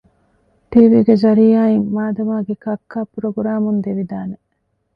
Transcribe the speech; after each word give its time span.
ޓީވީގެ 0.71 1.15
ޒަރިއްޔާއިން 1.23 1.87
މާދަމާގެ 1.95 2.53
ކައްކާ 2.63 2.99
ޕުރޮގްރާމުން 3.11 3.79
ދެވިދާނެ 3.85 4.35